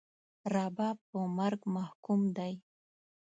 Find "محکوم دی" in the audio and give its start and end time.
1.75-2.53